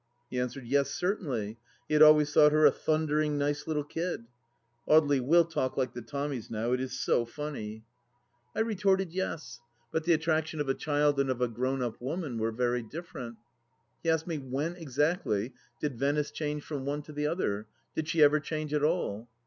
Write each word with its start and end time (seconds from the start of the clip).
He 0.31 0.39
answered, 0.39 0.65
Yes, 0.65 0.89
certainly; 0.89 1.59
he 1.87 1.93
had 1.93 2.01
always 2.01 2.33
thought 2.33 2.53
her 2.53 2.65
a 2.65 2.71
thundering 2.71 3.37
nice 3.37 3.67
little 3.67 3.83
kid— 3.83 4.25
^Audely 4.89 5.21
will 5.21 5.45
talk 5.45 5.77
like 5.77 5.93
the 5.93 6.01
Tommies 6.01 6.49
now, 6.49 6.71
it 6.71 6.79
is 6.81 6.99
so 6.99 7.23
funny 7.23 7.83
1 8.53 8.63
298 8.63 8.63
THE 8.63 8.65
LAST 8.65 8.65
DITCH 8.65 8.65
I 8.65 8.69
retorted, 9.27 9.39
Tes; 9.41 9.59
but 9.91 10.03
the 10.05 10.13
attraction 10.13 10.59
of 10.59 10.69
a 10.69 10.73
child 10.73 11.19
and 11.19 11.29
of 11.29 11.39
a 11.39 11.47
grown 11.47 11.83
up 11.83 12.01
woman 12.01 12.39
were 12.39 12.51
very 12.51 12.81
different. 12.81 13.37
He 14.01 14.09
asked 14.09 14.25
me 14.25 14.39
when 14.39 14.75
exactly 14.75 15.53
did 15.79 15.99
Venice 15.99 16.31
change 16.31 16.63
from 16.63 16.83
one 16.83 17.03
to 17.03 17.11
the 17.13 17.27
other?— 17.27 17.67
did 17.95 18.07
she 18.07 18.23
ever 18.23 18.39
change 18.39 18.73
at 18.73 18.81
all 18.83 19.29